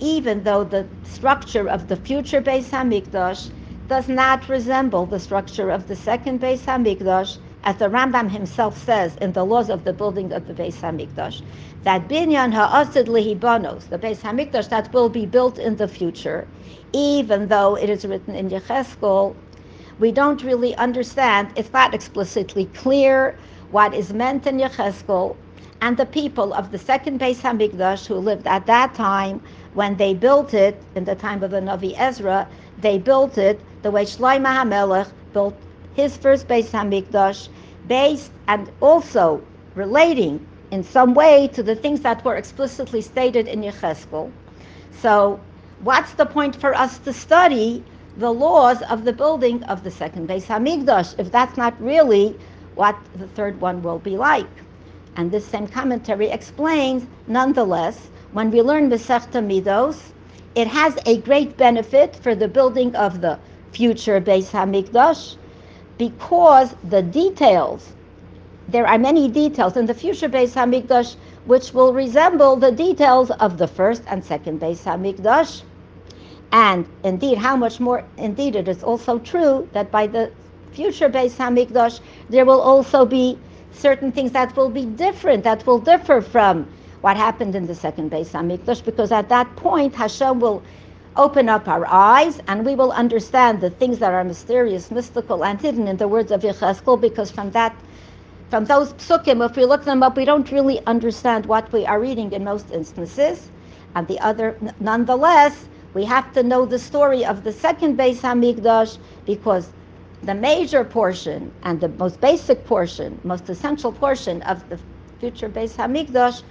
[0.00, 3.50] even though the structure of the future Beis Hamikdash
[3.88, 9.16] does not resemble the structure of the second Beis Hamikdash, as the Rambam himself says
[9.20, 11.42] in the laws of the building of the Beis Hamikdash,
[11.82, 16.46] that binyan ha'asid lihibanos, the Beis Hamikdash that will be built in the future,
[16.92, 19.34] even though it is written in Yecheskel,
[19.98, 21.48] we don't really understand.
[21.56, 23.36] It's not explicitly clear
[23.70, 25.36] what is meant in Yecheskel,
[25.80, 29.42] and the people of the second Beis Hamikdash who lived at that time,
[29.74, 33.90] when they built it in the time of the Navi Ezra, they built it the
[33.90, 35.56] way Shlomo HaMelech built
[35.94, 37.48] his first Beis Hamikdash,
[37.86, 39.42] based and also
[39.74, 44.30] relating in some way to the things that were explicitly stated in Yecheskel.
[45.00, 45.40] So,
[45.82, 47.84] what's the point for us to study
[48.16, 52.38] the laws of the building of the second Beis Hamikdash if that's not really
[52.74, 54.48] what the third one will be like?
[55.16, 60.12] And this same commentary explains, nonetheless, when we learn Masechta Midos,
[60.54, 63.38] it has a great benefit for the building of the
[63.72, 65.36] future Beis Hamikdash
[65.98, 67.92] because the details,
[68.68, 73.58] there are many details in the future Beis Hamikdash which will resemble the details of
[73.58, 75.62] the first and second Beis Hamikdash.
[76.52, 80.30] And indeed, how much more, indeed, it is also true that by the
[80.72, 83.38] future Beis Hamikdash, there will also be
[83.72, 86.68] certain things that will be different, that will differ from
[87.00, 90.62] what happened in the second Beis Hamikdash, because at that point, Hashem will
[91.16, 95.60] open up our eyes and we will understand the things that are mysterious, mystical, and
[95.60, 97.74] hidden in the words of Yecheskel, because from that,
[98.50, 102.00] from those psukim, if we look them up, we don't really understand what we are
[102.00, 103.50] reading in most instances.
[103.94, 108.98] And the other, nonetheless, we have to know the story of the second Beis Hamikdash
[109.26, 109.68] because
[110.22, 114.78] the major portion and the most basic portion, most essential portion of the
[115.20, 116.42] future Beis Hamikdash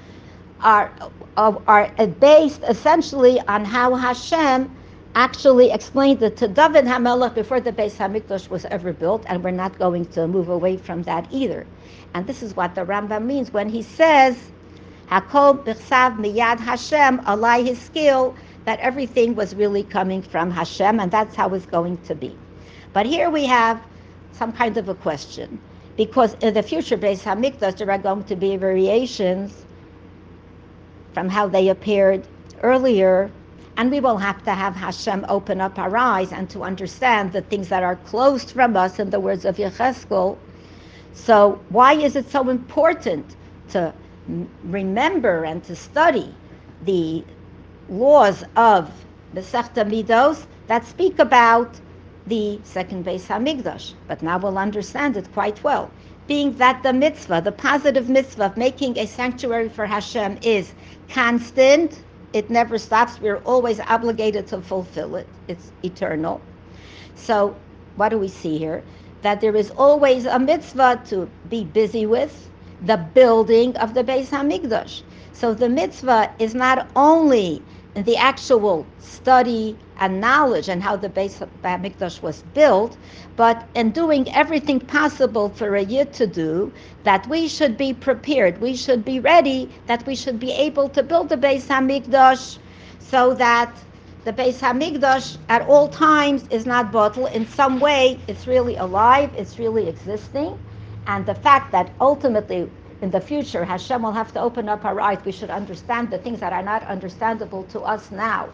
[0.61, 0.91] are,
[1.37, 4.69] are based essentially on how Hashem
[5.15, 9.51] actually explained it to David Hamelech before the Beis Hamikdash was ever built, and we're
[9.51, 11.65] not going to move away from that either.
[12.13, 14.37] And this is what the Rambam means when he says,
[15.09, 21.35] "Hakol b'chsav miyad Hashem alai hiskil," that everything was really coming from Hashem, and that's
[21.35, 22.37] how it's going to be.
[22.93, 23.81] But here we have
[24.33, 25.59] some kind of a question,
[25.97, 29.65] because in the future Beis Hamikdash there are going to be variations
[31.13, 32.27] from how they appeared
[32.63, 33.31] earlier.
[33.77, 37.41] And we will have to have Hashem open up our eyes and to understand the
[37.41, 40.37] things that are closed from us, in the words of Yecheskel.
[41.13, 43.35] So, why is it so important
[43.69, 43.93] to
[44.63, 46.33] remember and to study
[46.83, 47.23] the
[47.89, 48.91] laws of
[49.33, 51.79] Masechta Midos that speak about
[52.27, 53.93] the second Beis Hamikdash?
[54.07, 55.91] But now we'll understand it quite well
[56.27, 60.71] being that the mitzvah, the positive mitzvah of making a sanctuary for Hashem is
[61.13, 62.01] constant.
[62.33, 63.19] It never stops.
[63.19, 65.27] We're always obligated to fulfill it.
[65.47, 66.41] It's eternal.
[67.15, 67.55] So,
[67.95, 68.83] what do we see here?
[69.21, 72.49] That there is always a mitzvah to be busy with
[72.81, 75.03] the building of the Beis Hamikdash.
[75.33, 77.61] So the mitzvah is not only
[77.95, 82.97] the actual study and knowledge and how the Beis Hamikdash was built,
[83.35, 86.71] but in doing everything possible for a yid to do,
[87.03, 91.03] that we should be prepared, we should be ready, that we should be able to
[91.03, 92.57] build the Beis Hamikdash
[92.99, 93.75] so that
[94.23, 97.31] the Beis Hamikdash at all times is not bottled.
[97.31, 100.57] In some way, it's really alive, it's really existing,
[101.07, 102.69] and the fact that ultimately
[103.01, 105.17] in the future, Hashem will have to open up our eyes.
[105.25, 108.49] We should understand the things that are not understandable to us now.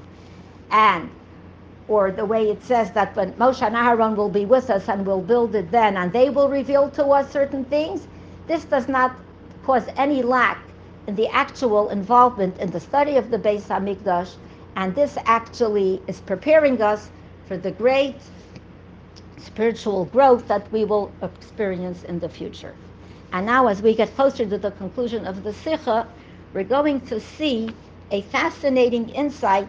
[0.72, 1.10] And,
[1.90, 5.06] or the way it says that when Moshe and Aaron will be with us and
[5.06, 8.08] we'll build it then, and they will reveal to us certain things,
[8.48, 9.16] this does not
[9.64, 10.60] cause any lack
[11.08, 14.36] in the actual involvement in the study of the Beis Hamikdash,
[14.78, 17.10] and this actually is preparing us
[17.48, 18.16] for the great
[19.38, 22.76] spiritual growth that we will experience in the future.
[23.32, 26.08] And now, as we get closer to the conclusion of the Sikha,
[26.54, 27.70] we're going to see
[28.12, 29.68] a fascinating insight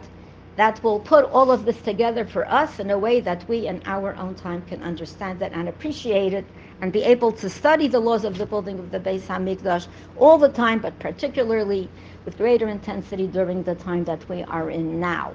[0.57, 3.81] that will put all of this together for us in a way that we in
[3.87, 6.45] our own time can understand it and appreciate it
[6.81, 10.39] and be able to study the laws of the building of the Beis Hamikdash all
[10.39, 11.89] the time, but particularly
[12.25, 15.33] with greater intensity during the time that we are in now.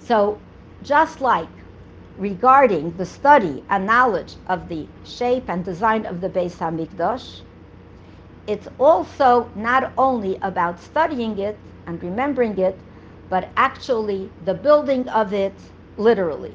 [0.00, 0.38] So,
[0.82, 1.48] just like
[2.18, 7.40] regarding the study and knowledge of the shape and design of the Beis Hamikdash,
[8.46, 12.78] it's also not only about studying it and remembering it,
[13.30, 15.54] but actually the building of it
[15.96, 16.54] literally.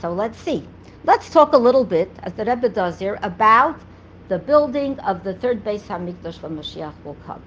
[0.00, 0.66] So let's see.
[1.04, 3.80] Let's talk a little bit, as the Rebbe does here, about
[4.28, 7.42] the building of the third Beis Hamikdash when Mashiach will come.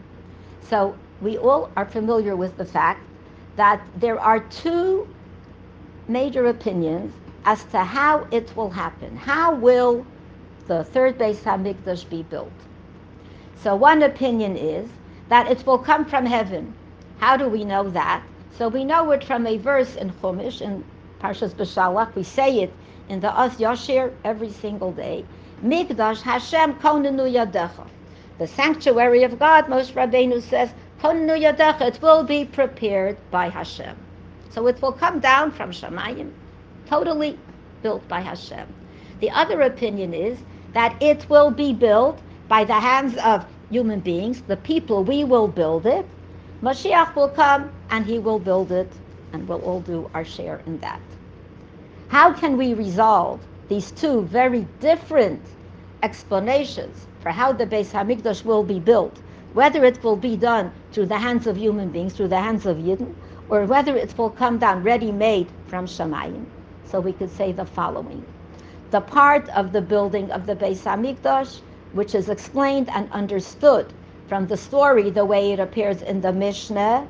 [0.62, 3.02] So we all are familiar with the fact
[3.56, 5.08] that there are two
[6.08, 7.14] major opinions
[7.46, 9.16] as to how it will happen.
[9.16, 10.06] How will
[10.68, 12.52] the third Beis Hamikdash be built?
[13.62, 14.90] So one opinion is
[15.30, 16.74] that it will come from heaven.
[17.18, 18.24] How do we know that?
[18.58, 20.84] So we know it from a verse in Chumash in
[21.20, 22.14] Parshas Beshalach.
[22.16, 22.74] We say it
[23.10, 25.26] in the Az Yashir every single day.
[25.64, 27.88] Mikdash Hashem konenu yadecha.
[28.38, 31.82] The sanctuary of God, Moshe Rabbeinu says, konenu yadecha.
[31.82, 33.96] It will be prepared by Hashem.
[34.54, 36.32] So it will come down from Shemayim,
[36.86, 37.40] totally
[37.82, 38.68] built by Hashem.
[39.20, 40.38] The other opinion is
[40.74, 45.04] that it will be built by the hands of human beings, the people.
[45.04, 46.06] We will build it.
[46.62, 48.92] Mashiach will come and he will build it,
[49.34, 51.02] and we'll all do our share in that.
[52.10, 55.42] How can we resolve these two very different
[56.04, 59.18] explanations for how the Beis Hamikdash will be built?
[59.54, 62.78] Whether it will be done through the hands of human beings, through the hands of
[62.78, 63.14] Yidden,
[63.54, 66.44] or whether it will come down ready-made from Shemayim.
[66.90, 68.26] So we could say the following.
[68.90, 71.60] The part of the building of the Beis Hamikdash,
[71.92, 73.86] which is explained and understood
[74.28, 77.08] from the story the way it appears in the Mishnah,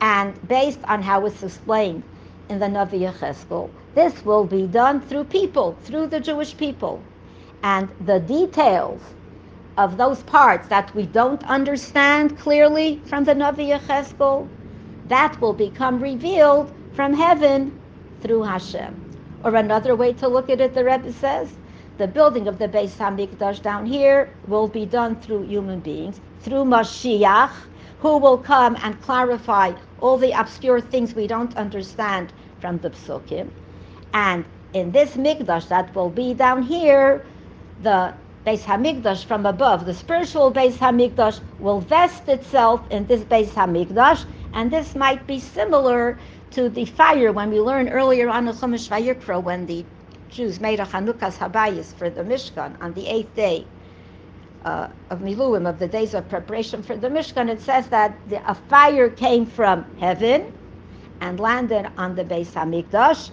[0.00, 2.02] and based on how it's explained
[2.48, 7.00] in the Navi Yecheskel, this will be done through people, through the Jewish people.
[7.62, 9.00] And the details
[9.78, 14.48] of those parts that we don't understand clearly from the Navi Yecheskel,
[15.12, 17.78] that will become revealed from heaven
[18.22, 18.94] through Hashem.
[19.44, 21.52] Or another way to look at it, the Rebbe says,
[21.98, 26.64] the building of the Beis Hamikdash down here will be done through human beings, through
[26.64, 27.52] Mashiach,
[28.00, 33.50] who will come and clarify all the obscure things we don't understand from the Psukim.
[34.14, 37.24] And in this Mikdash that will be down here,
[37.82, 38.14] the
[38.46, 44.24] Beis Hamikdash from above, the spiritual Beis Hamikdash will vest itself in this Beis Hamikdash,
[44.54, 46.18] and this might be similar
[46.50, 49.84] to the fire when we learned earlier on the Chumash Vayikra when the
[50.28, 53.66] Jews made a Chanukas Habayis for the Mishkan on the eighth day
[54.64, 57.50] uh, of Miluim, of the days of preparation for the Mishkan.
[57.50, 60.52] It says that the, a fire came from heaven
[61.20, 63.30] and landed on the Beis Hamikdash,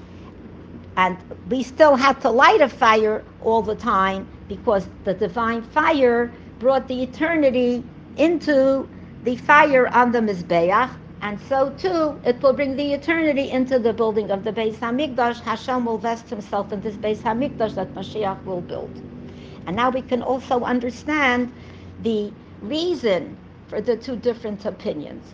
[0.98, 1.18] and
[1.50, 6.88] we still had to light a fire all the time because the divine fire brought
[6.88, 7.84] the eternity
[8.18, 8.88] into
[9.24, 10.90] the fire on the Mizbeach,
[11.22, 15.42] and so too, it will bring the eternity into the building of the Beis Hamikdash.
[15.42, 18.92] Hashem will vest himself in this Beis Hamikdash that Mashiach will build.
[19.68, 21.52] And now we can also understand
[22.04, 25.34] the reason for the two different opinions.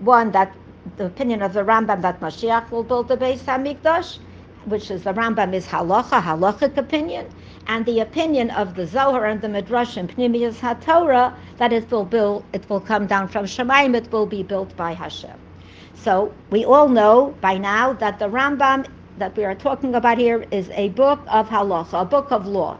[0.00, 0.54] One, that
[0.96, 4.18] the opinion of the Rambam that Mashiach will build the Beis Hamikdash,
[4.64, 7.26] which is the Rambam is halacha, halachic opinion,
[7.68, 12.04] and the opinion of the Zohar and the Midrash and Pnimius HaTorah that it will
[12.04, 15.38] build, it will come down from Shemaim, it will be built by Hashem.
[15.94, 18.86] So we all know by now that the Rambam
[19.18, 22.78] that we are talking about here is a book of halacha, a book of law.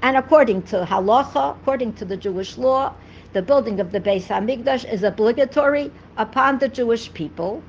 [0.00, 2.94] And according to halacha, according to the Jewish law,
[3.34, 7.62] the building of the Beis Hamikdash is obligatory upon the Jewish people,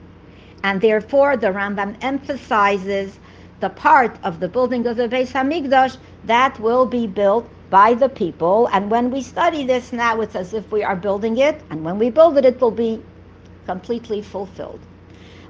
[0.63, 3.19] and therefore the Rambam emphasizes
[3.59, 5.97] the part of the building of the Beis Hamikdash
[6.27, 8.67] that will be built by the people.
[8.71, 11.97] And when we study this now, it's as if we are building it, and when
[11.97, 13.01] we build it, it will be
[13.65, 14.79] completely fulfilled.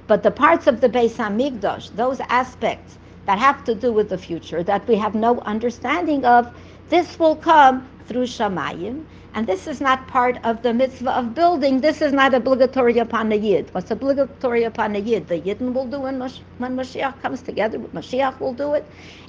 [0.06, 4.18] But the parts of the Beis Hamikdash, those aspects that have to do with the
[4.18, 6.50] future that we have no understanding of,
[6.88, 9.04] this will come through Shamayim.
[9.34, 11.80] And this is not part of the mitzvah of building.
[11.80, 13.72] This is not obligatory upon the Yid.
[13.72, 15.28] What's obligatory upon the Yid?
[15.28, 17.78] The Yidden will do when, when Mashiach comes together.
[17.78, 18.84] Mashiach will do it.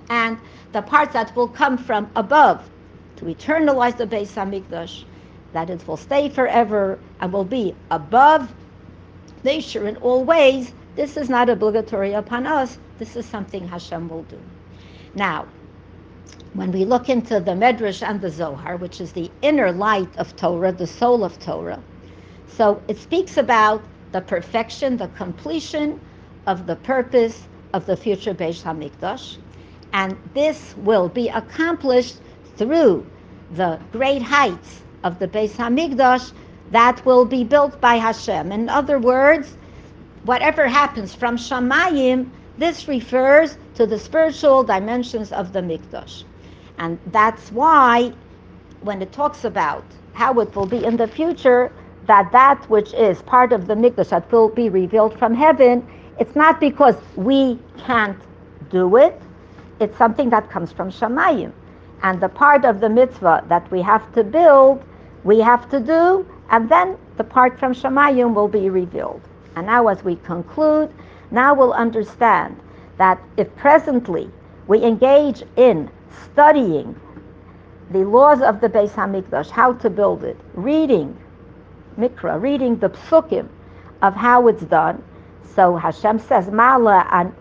[0.10, 0.38] And
[0.72, 2.68] the parts that will come from above
[3.18, 5.04] to eternalize the Beis Hamikdash,
[5.54, 8.52] that it will stay forever and will be above
[9.44, 12.78] nature in all ways, this is not obligatory upon us.
[12.98, 14.40] This is something Hashem will do.
[15.16, 15.48] Now,
[16.54, 20.36] when we look into the Medrash and the Zohar, which is the inner light of
[20.36, 21.82] Torah, the soul of Torah,
[22.48, 26.00] so it speaks about the perfection, the completion
[26.48, 29.38] of the purpose of the future Beis Hamikdash,
[29.94, 32.18] and this will be accomplished
[32.58, 33.06] through
[33.52, 36.32] the great heights of the Beis Hamikdash
[36.72, 38.52] that will be built by Hashem.
[38.52, 39.58] In other words,
[40.24, 46.24] whatever happens from Shamayim, this refers to the spiritual dimensions of the Mikdash.
[46.80, 48.14] And that's why
[48.82, 51.72] when it talks about how it will be in the future,
[52.08, 55.86] that that which is part of the Mikdash that will be revealed from heaven,
[56.20, 58.18] it's not because we can't
[58.70, 59.22] do it,
[59.80, 61.52] it's something that comes from Shamayim.
[62.02, 64.84] And the part of the mitzvah that we have to build,
[65.24, 69.22] we have to do, and then the part from Shamayim will be revealed.
[69.56, 70.94] And now, as we conclude,
[71.32, 72.58] now we'll understand
[72.98, 74.30] that if presently
[74.68, 75.90] we engage in
[76.24, 76.96] studying
[77.92, 81.18] the laws of the Beis Hamikdash, how to build it, reading
[81.98, 83.48] Mikra, reading the psukim
[84.02, 85.04] of how it's done.
[85.56, 87.32] So Hashem says, "Mala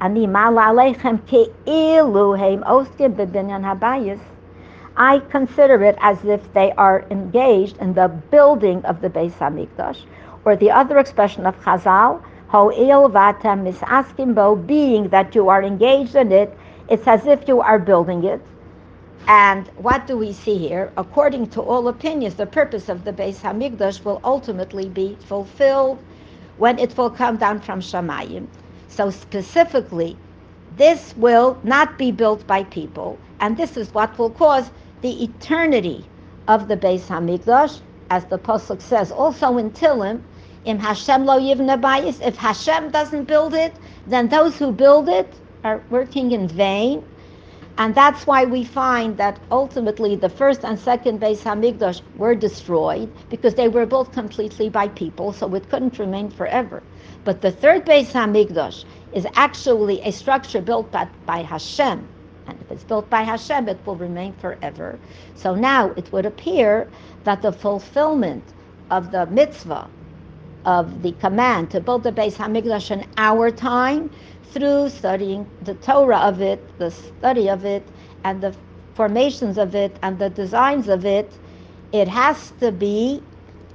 [0.00, 2.36] ani mala aleichem keilu
[2.96, 4.20] bebinyan habayis."
[4.96, 10.04] I consider it as if they are engaged in the building of the Beis Hamikdash,
[10.46, 16.14] or the other expression of Chazal, ho'il vatem misaskim bo, being that you are engaged
[16.14, 16.56] in it,
[16.88, 18.40] it's as if you are building it.
[19.28, 20.92] And what do we see here?
[20.96, 25.98] According to all opinions, the purpose of the Beis Hamikdash will ultimately be fulfilled
[26.58, 28.46] when it will come down from Shamayim.
[28.88, 30.16] So specifically,
[30.76, 34.70] this will not be built by people, and this is what will cause
[35.00, 36.04] the eternity
[36.46, 37.80] of the Beis Hamikdash,
[38.10, 40.20] as the pasuk says, also in Tilim,
[40.64, 43.74] "Im Hashem lo yivne bayis." If Hashem doesn't build it,
[44.06, 45.34] then those who build it
[45.64, 47.04] are working in vain.
[47.78, 53.10] And that's why we find that ultimately the first and second Beis Hamikdash were destroyed
[53.28, 56.82] because they were built completely by people, so it couldn't remain forever.
[57.24, 62.08] But the third Beis Hamikdash is actually a structure built by, by Hashem,
[62.46, 64.98] and if it's built by Hashem, it will remain forever.
[65.34, 66.88] So now it would appear
[67.24, 68.44] that the fulfillment
[68.90, 69.88] of the mitzvah,
[70.64, 74.10] of the command to build the Beis Hamikdash in our time,
[74.52, 77.86] through studying the Torah of it, the study of it,
[78.24, 78.54] and the
[78.94, 81.32] formations of it, and the designs of it,
[81.92, 83.22] it has to be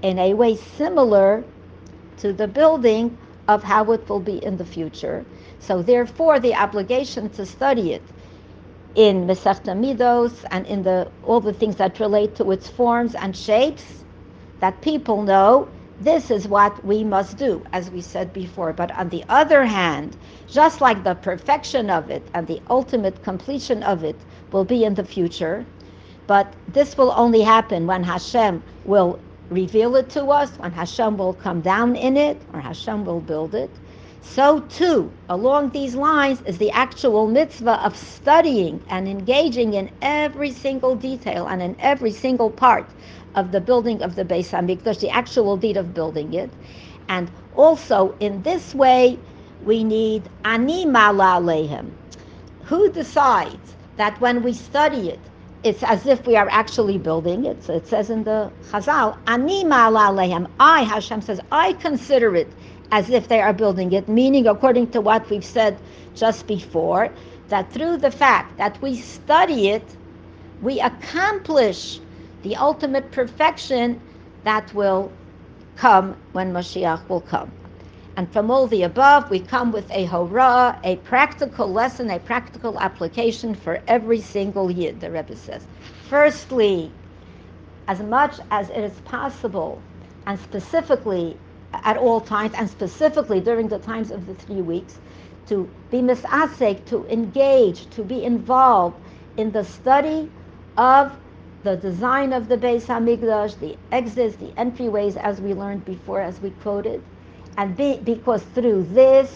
[0.01, 1.43] in a way similar
[2.17, 3.17] to the building
[3.47, 5.25] of how it will be in the future.
[5.59, 8.03] So therefore, the obligation to study it
[8.95, 13.35] in Masechta Midos and in the all the things that relate to its forms and
[13.35, 14.03] shapes,
[14.59, 15.69] that people know
[16.03, 18.73] this is what we must do, as we said before.
[18.73, 23.83] But on the other hand, just like the perfection of it and the ultimate completion
[23.83, 24.15] of it
[24.51, 25.63] will be in the future,
[26.25, 31.33] but this will only happen when Hashem will reveal it to us, when Hashem will
[31.33, 33.69] come down in it, or Hashem will build it.
[34.23, 40.51] So, too, along these lines is the actual mitzvah of studying and engaging in every
[40.51, 42.87] single detail and in every single part
[43.35, 46.49] of the building of the Beis Hamikdash, the actual deed of building it.
[47.07, 49.19] And also, in this way,
[49.63, 51.91] we need ani mala alehem.
[52.63, 55.19] Who decides that when we study it,
[55.63, 57.63] it's as if we are actually building it.
[57.63, 60.49] So it says in the Chazal, ani mala alehem.
[60.59, 62.51] I, Hashem says, I consider it
[62.91, 65.77] as if they are building it, meaning, according to what we've said
[66.13, 67.09] just before,
[67.47, 69.83] that through the fact that we study it,
[70.61, 72.00] we accomplish
[72.43, 74.01] the ultimate perfection
[74.43, 75.11] that will
[75.75, 77.51] come when Mashiach will come.
[78.17, 82.79] And from all the above, we come with a hora, a practical lesson, a practical
[82.79, 85.65] application for every single yid, the Rebbe says.
[86.09, 86.91] Firstly,
[87.87, 89.81] as much as it is possible,
[90.27, 91.37] and specifically
[91.73, 94.99] at all times, and specifically during the times of the three weeks,
[95.47, 98.97] to be misasek, to engage, to be involved
[99.37, 100.29] in the study
[100.77, 101.17] of
[101.63, 106.39] the design of the Beis Hamikdash, the exits, the entryways, as we learned before, as
[106.41, 107.03] we quoted,
[107.57, 109.35] and be, because through this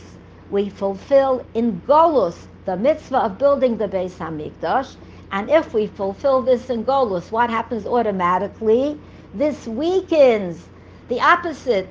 [0.49, 4.95] we fulfill in Golus the mitzvah of building the Beis Hamikdash,
[5.31, 8.99] and if we fulfill this in Golus, what happens automatically?
[9.33, 10.67] This weakens
[11.09, 11.89] the opposite.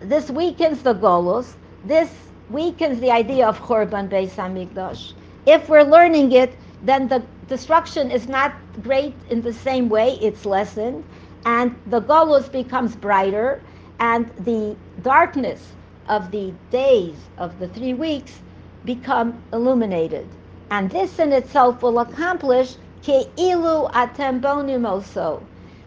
[0.00, 1.54] This weakens the Golus.
[1.84, 2.10] This
[2.50, 5.14] weakens the idea of Chorban Beis Hamikdash.
[5.46, 10.44] If we're learning it, then the destruction is not great in the same way, it's
[10.44, 11.04] lessened,
[11.44, 13.60] and the Golus becomes brighter,
[14.00, 15.72] and the darkness
[16.08, 18.40] of the days of the three weeks
[18.84, 20.26] become illuminated.
[20.70, 25.42] And this in itself will accomplish Ke'ilu atem bonimoso.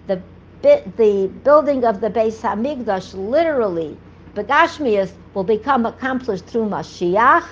[0.08, 0.22] The,
[0.98, 3.98] the building of the Beis Hamikdash literally,
[4.34, 7.46] Begashmias, will become accomplished through Mashiach,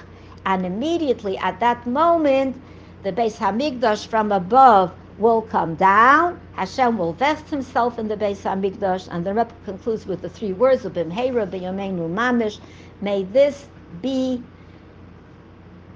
[0.46, 2.62] and immediately at that moment,
[3.06, 6.42] the Beis Hamikdash from above will come down.
[6.54, 10.54] Hashem will vest himself in the Beis Hamikdash, and the Rebbe concludes with the three
[10.54, 12.58] words of Bimheira B'Yameinu Mamish.
[13.02, 13.68] May this
[14.02, 14.42] be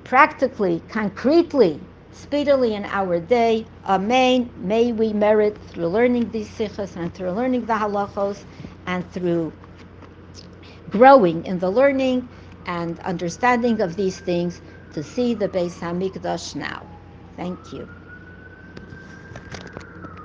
[0.04, 1.80] practically, concretely,
[2.12, 3.66] speedily in our day.
[3.88, 4.48] Amen.
[4.58, 8.44] May we merit through learning these sichos and through learning the halachos
[8.86, 9.52] and through
[10.92, 12.30] growing in the learning
[12.68, 14.62] and understanding of these things
[14.94, 16.86] to see the Beis Hamikdash now.
[17.36, 17.90] Thank you.